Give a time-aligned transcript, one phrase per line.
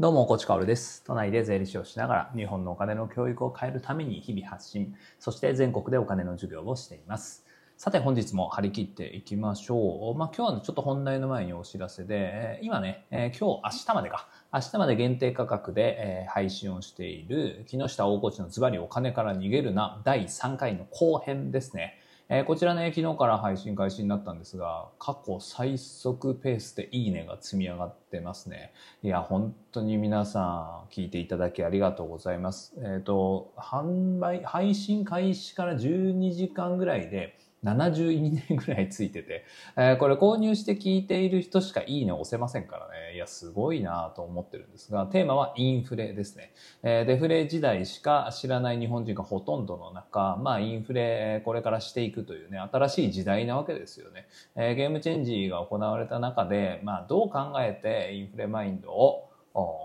[0.00, 1.04] どうも、コチカオルです。
[1.04, 7.44] 都内で税理士をしながら、日本のお金の教育を変えるために日々発信、そして全国でお金の授業をしています。
[7.76, 10.18] さて、本日も張り切っていきましょう。
[10.18, 21.99] まあ、今日はちょっと本題の前にお知らせで、今ね、えー今日、明日までか、明日まで限定価格で、配信をしている、木下大河内のズバリお金から逃げるな、第3回の後編ですね。
[22.32, 28.72] えーこちらね、昨日から配信開始になったんですが、過去最速ペースでいいねが積み上がってますね。
[29.02, 32.72] いや、本当に皆さん聞いていただきありがとうございます。
[32.78, 39.44] えっ、と、販売、配信開始から12時間ぐらいで、70いいねぐらいついてて、
[39.76, 43.14] えーこれ購入して聞いている人しかいいねを押せませんからね。
[43.14, 46.52] いや、すごいなと思ってるんですが、テーマはインフレですね。
[46.82, 54.26] えーデフレ時代しか知らない日本人がほとんどの中、まあインフレこれからしていくというね、新しい時代なわけですよね。
[54.56, 59.29] えーゲームチェンジが行われた中で、まあどう考えてインフレマインドを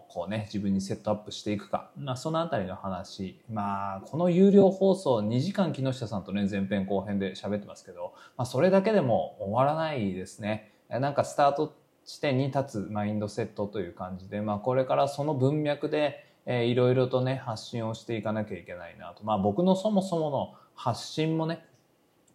[0.09, 1.91] こうね、自分にセットアップしていくか。
[1.97, 3.40] まあ、そのあたりの話。
[3.49, 10.71] まあ、この有料放送2時間木下さんとね、前編後編で喋ってますけど、まあ、それだけでも終わらないですね。
[10.90, 19.23] なんかスタート地点に立つマインドセットという感じで、まあ、これからその文脈で、えーいろいろとね、発信をしていかなきゃいけないなと。
[19.23, 21.65] まあ、僕のそもそもの発信もね、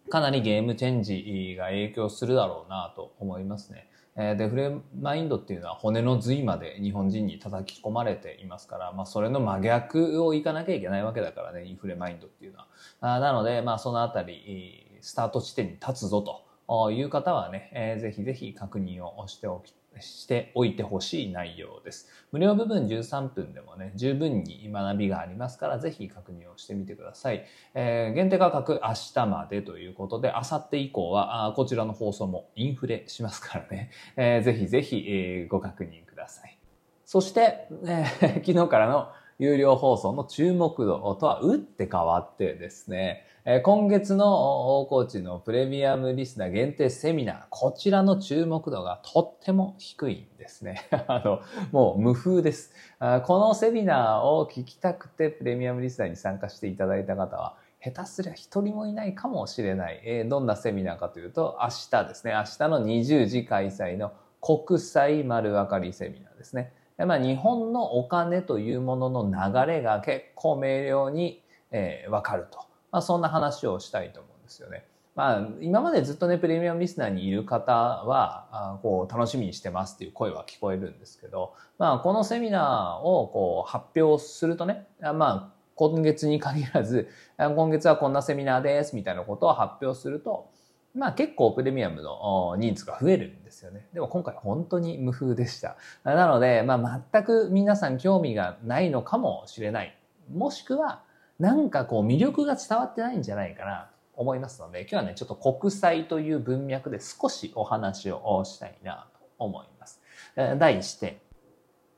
[0.09, 3.87] かなりゲームチェンジが影響するだろうなと思いますね。
[4.15, 12.67] えーデフレマインドっていうのは骨の髄まで日本人に叩き込まれていますから、まあそれの真逆をいかなきゃいけないわけだからね、インフレマインドっていうのは。
[12.99, 16.43] あなので、まあそのあたり、スタート地点に立つぞと
[16.91, 22.07] いう方はね、えーぜひぜひ確認をしておき、しておいてほしい内容です。
[22.31, 27.45] 無料部分13分でもね、十分に学びがありますから、ぜひ確認をしてみてください。
[27.73, 33.91] えー限定価格明日までということで、明後日以降は、あこちらの放送もインフレしますからね。
[34.15, 36.57] えーぜひぜひ、えーご確認ください。
[37.05, 39.09] そして、えー 昨日からの
[39.41, 43.25] 有料放送の注目度とは打って変わってですね、
[43.63, 50.87] 今月の大河内のプレミアムリスナー限定セミナー、こちらの注目度がとっても低いんですね。
[51.07, 51.41] あの、
[51.71, 52.71] もう無風です。
[52.99, 60.01] このセミナーを聞きたくてプレミアムリスナーに参加していただいた方は、下手すりゃ一人もいないかもしれない。
[60.03, 66.73] えどんなセミナーかというと、明日ですね、明日の20時開催の国際丸分かりセミナーですね。
[67.05, 72.59] まあ、日本のお金というものの流れが結構明瞭に、えー、分かると。
[72.91, 74.85] まあ、そんな話をしたいと思うんですよね。
[75.15, 90.49] まあ、今までずっとね、プレミアムリスナーにいる方は、あこう、楽しみにしてますっていう声は聞こえるんですけど、まあ、このセミナーをこう発表するとね、まあ、今月に限らず、今月はこんなセミナーですみたいなことを発表すると、
[90.95, 93.87] まあ結構プレミアムの人数が増えるんですよね。
[93.93, 95.77] でも今回本当に無風でした。
[96.03, 99.97] なので、まあ全く皆さん興味がないのかもしれない。
[100.31, 101.03] もしくは、
[101.39, 110.01] なんかこう魅力が伝わってないんじゃないかなと思いますので、今日はね、ちょっと国際という文脈で少しお話をしたいなと思います。
[110.35, 111.21] 題して、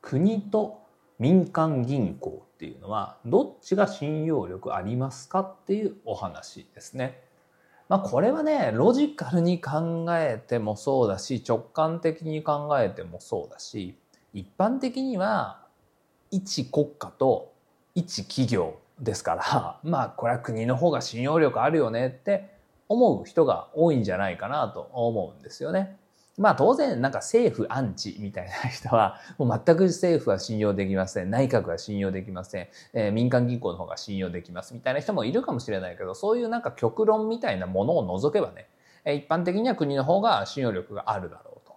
[0.02, 0.82] 国と
[1.20, 7.22] 民間銀行っていうのはどっちが信用力ありますかっていうお話ですね。
[7.90, 13.96] まあこれはね、ロジカルに考えてもそうだし、直感的に考えてもそうだし、
[14.34, 15.62] 一般的には
[16.32, 17.54] 一国家と
[17.94, 22.50] 一企業ですから、 まあこれは国の方が信用力あるよねって
[22.90, 25.98] 思う人が多いんじゃないかなと思うんですよね。
[26.38, 31.30] まあ当然なんか政府アンチみたいな人はもう全く政府は信用できません。
[31.30, 32.68] 内閣は信用できません。
[32.94, 38.68] えー民間銀行の方が信用できますみたいな人もいるかもしれないけど、そういうなんか極論みたいなものを除けばね、
[39.06, 41.76] えー一般的には国の方が信用力があるだろうと。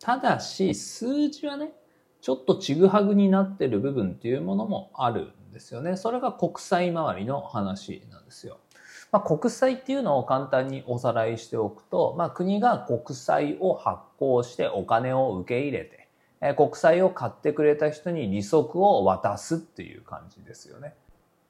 [0.00, 1.72] ただし、数字はね、
[2.20, 5.96] ちょっとちぐはぐになってる部分っていうものもあるんですよね。
[5.96, 8.58] それが国債周りの話なんですよ。
[9.14, 16.08] まあ、国債っていうのを簡単におさらいしておくと、まあ、国が国債を発行してお金を受け入れて、
[16.40, 20.94] えー国債を買ってくれた人に利息を渡すっていう感じですよね。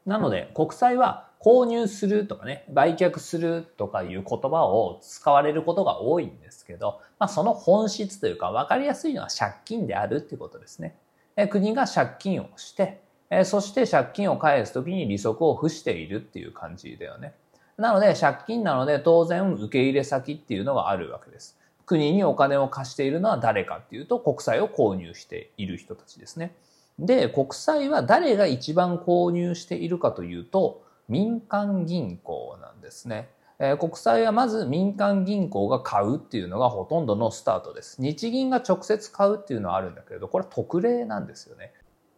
[0.05, 10.99] なので、国債は購入するとかね、売却するとかいう言葉を使われることが多いんですけど、まあ、その本質というか分かりやすいのは借金であるっていうことですね。
[11.35, 13.01] えー国が借金をして、
[13.31, 17.33] えーそして借金を返すときに利息を付しているっていう感じだよね。
[17.77, 21.59] なので借金なので当然受け入れ先っていうのがあるわけです。
[21.87, 26.55] 国にお金を貸しているのは誰かっていうと国債を購入している人たちですね。
[26.99, 33.29] で、国債は誰が一番購入しているかというと民間銀行なんですね。
[33.59, 38.01] え国債はまず民間銀行が買うっていうのがほとんどのスタートです。
[38.01, 41.73] 日銀が直接買うっていうのはあるんだけれど、これは特例なんですよね。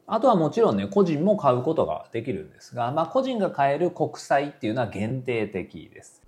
[0.07, 6.27] あとはもちろんね、個人も買うことができるんですが、まあ個人が買える国債っていうのは限定的です。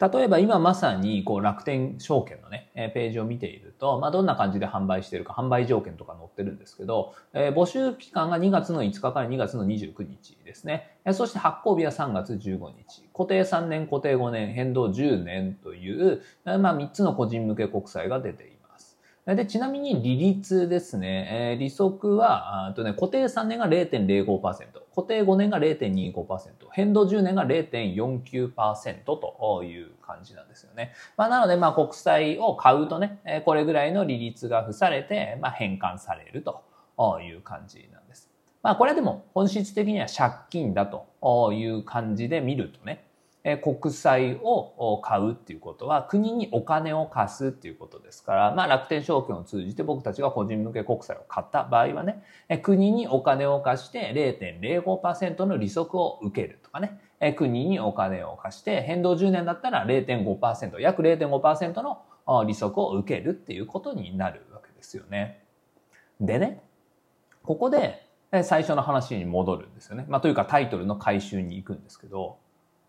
[0.00, 10.98] 例えば今まさにこう楽天証券のね、ページを見ていると、まあ、どんな感じで販売してるか、販売条件とか載ってるんですけど、えー、募集期間が2月の5日から2月の29日ですね。
[11.12, 13.08] そして発行日は3月15日。
[13.14, 18.63] 固定3年、固定5年、変動10年という、まあ、3つの個人向け国債が出ています。
[19.26, 21.28] で、ちなみに利率ですね。
[21.30, 24.40] えー、利息は、あとね、固定3年が0.05%、
[24.94, 30.92] 固定5年が0.25%、変動10年が0.49%という感じなんですよね。
[31.16, 36.62] まあ、なので、まあ、国債を買うとね、これぐらいの利率が付されて、まあ、返還されると
[37.22, 38.30] いう感じなんです。
[38.62, 43.06] まあ、これでも本質的には借金だという感じで見るとね、
[43.62, 52.22] 国債を買うっていうことは国にお金を貸すっていうことですから、まあ楽天証券を通じて僕たちが個人向け国債を買った場合はね、
[52.62, 56.98] 国にお金を貸して0.05%の利息を受けるとかね、
[57.36, 65.44] 国にお金を貸して変動10年だったら0.5%、約0.5%の利息を受けるっていうことになるわけですよね。
[66.18, 66.62] でね、
[67.42, 68.06] ここで
[68.42, 70.06] 最初の話に戻るんですよね。
[70.08, 72.38] まあというかタイトルの回収に行くんですけど、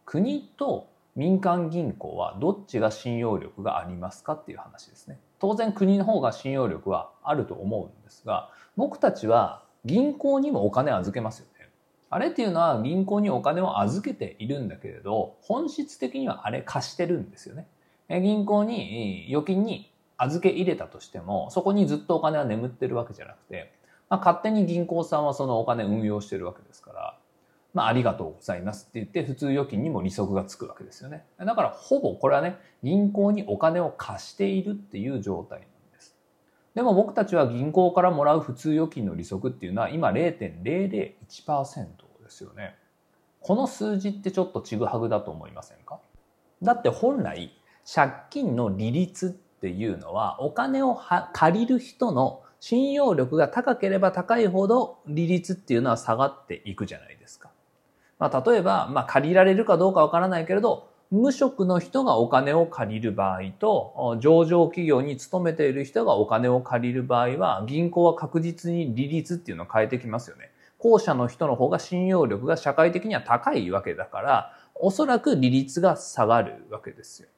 [0.06, 5.20] 国と民間銀行はどっちが信用力がありますかっていう話ですね。
[5.40, 11.56] 当然国の方が信用力はあると思うんですが、僕たちは銀行にもお金預けますよね。
[12.10, 17.68] あれっていうのは銀行にお金を預けているんだけれど、本質的にはあれ貸してるんですよね。
[18.10, 23.74] 銀行に預金に預け入れたとしても、そこにずっとお金は眠ってるわけじゃなくて、
[24.10, 27.18] まあ、勝手に銀行さんはそのお金運用してるわけですから、
[27.76, 31.26] まあ、ありがとうございますって言って、普通預金にも利息がつくわけですよね。
[31.38, 36.16] だから、ほぼこれはね、銀行にお金を貸しているっていう状態なんです。
[36.74, 40.64] でも僕たちは銀行からもらう普通預金の利息っていうのは今0.001%
[42.24, 42.76] ですよね。
[43.42, 46.00] この数字ってちょっとちぐはぐだと思いませんか？
[46.64, 47.52] だって本来、
[47.94, 50.98] 借金の利率っていうのは、お金を
[51.34, 57.52] 借りる人の信用力が高ければ高いほど利率っていうのは下がっていくじゃないですか。
[58.20, 70.52] まあ、例えば、まあ、借りられるかどうかわからないけれど、無職の人がお金を借りる場合と、上場企業に勤めている人がお金を借りる場合は、銀行は確実に利率っていうのを変えてきますよね。
[70.78, 77.30] 後者の人の方が信用力が社会的には高いわけだから、おそらく利率が下がるわけですよ。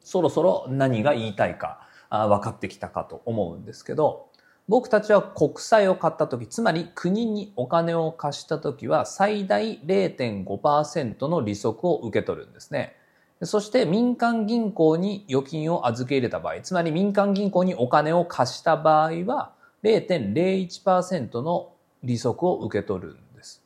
[0.00, 1.80] そろそろ何が言いたいか
[2.10, 4.28] 分かってきたかと思うんですけど、
[4.68, 12.96] 僕たちは国債を買った時、つまり国にお金を貸した時は最大0.5%の利息を受け取るんですね。
[13.42, 19.52] そして民間銀行に預金を預け入れた場合、つまり民間銀行にお金を貸した場合は
[19.84, 21.70] 0.01%の
[22.02, 23.62] 利息を受け取るんです。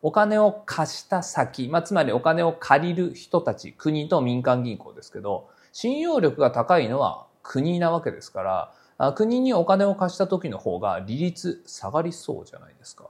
[0.00, 8.72] お金を貸した先、まあ、つまりお金を借りる人たち、国と民間銀行ですけど、信用力が高いのは国なわけですから、
[9.16, 13.08] 国にお金を貸した時の方が利率下がりそうじゃないですか。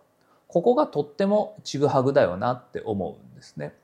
[0.49, 3.75] ここがとってもちぐはぐだよなって思うんですね。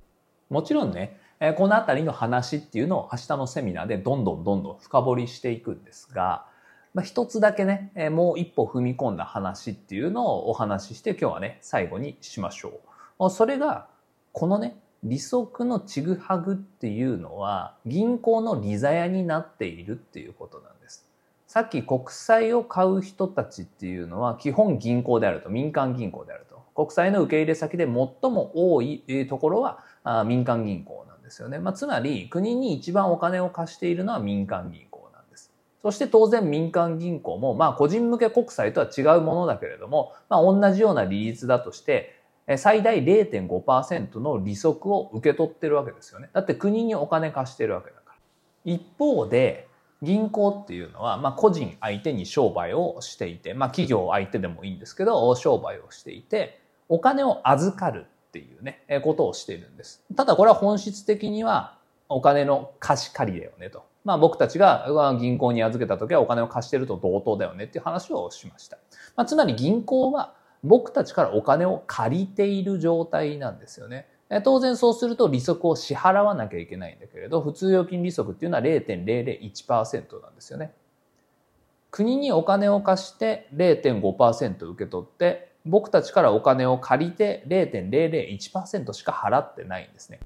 [0.48, 1.18] もちろんね、
[1.56, 6.46] このあたりの話っていうのを明日のセミナーでどんどんどんどん深掘りしていくんですが、
[6.92, 12.80] まあ、一つだけね、もう一歩踏み込んだ話っていうのをお話しして今日はね、最後にしましょ
[13.18, 13.30] う。
[13.30, 13.88] それが、
[14.32, 21.09] このね、利息のちぐはぐっていうのは銀行の利ざやになっているっていうことなんです。
[21.50, 26.62] さっき国債を買う人たちっていうのは基本銀行であると、民間銀行であると。
[26.76, 27.90] 国債の受け入れ先で最
[28.30, 29.82] も多いところは
[30.24, 31.58] 民間銀行なんですよね。
[31.58, 35.52] まあ、つまり国に一番お金を貸しているのは民間銀行なんです。
[35.82, 42.14] そして当然民間銀行もまあ個人向け国債とは違うものだけれども、まあ、同じような利率だとして
[42.58, 46.30] 最大0.5%の利息を受け取ってるわけですよね。
[46.32, 48.14] だって国にお金貸してるわけだから。
[48.64, 49.66] 一方で
[50.02, 60.02] 銀行っていうのは、まあ、個人相手に商売をしていて、まあ、企業相手でもいいんですけど、商売をしていて、お金を預かるっていうね、ことをしているんです。
[60.16, 61.78] ただこれは本質的には
[62.08, 63.84] お金の貸し借りだよねと。
[64.04, 64.86] まあ僕たちが
[65.20, 68.78] 銀行に預けた時はお金を貸してると同等だよねっていう話をしました。
[69.14, 74.08] まあ、つまり銀行は僕たちからお金を借りている状態なんですよね。
[74.44, 80.72] 当然そうすると利息を支払わなきゃいけないんだけれど、普通預金利息っていうのは0.001%なんですよね。
[81.90, 90.20] 国にお金を貸して0.5%受け取って、僕たちからお金を借りて0.001%しか払ってないんですね。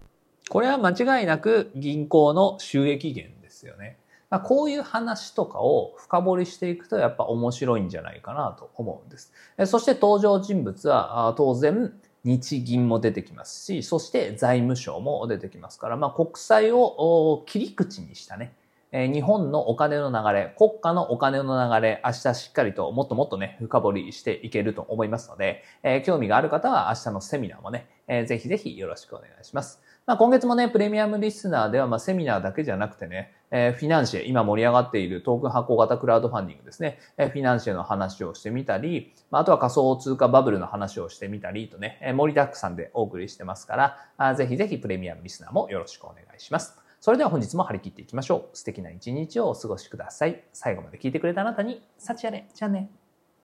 [0.51, 3.97] これは間違いなく銀行の収益源ですよね。
[4.29, 9.33] まあ、こういう話とかを深掘りしていくとやっぱ面白いんじゃないかなと思うんです。
[9.67, 11.95] そして登場人物は当然
[12.25, 18.55] 日銀も出てきますし、そして財務省も出てきますから、まあ、国債を切り口にしたね、
[18.95, 29.83] 日本のお金の流れ、国家のお金の流れ、明日しっかりともっともっとね、深掘りしていけると思いますので、え興味がある方は明日のセミナーもね、えぜひぜひよろしくお願いします。
[30.07, 46.79] まあ、今月もね、プレミアムリスナーでは、まあ、セミナーだけじゃなくてね、えー、フィナンシェ、今盛り上がっているトークン発行型クラウドファンディングですね、えー、フィナンシェの話をしてみたり、まあ、あとは仮想通貨バブルの話をしてみたりとね、えー、盛りだくさんでお送りしてますから、あぜひぜひプレミアムリスナーもよろしくお願いします。
[47.01, 48.57] それでは本日も張り切っていきましょう。
[48.57, 50.43] 素敵な一日をお過ごしください。
[50.53, 52.47] 最後まで聞いてくれたあなたに、幸あれ。
[52.53, 52.91] じゃあね。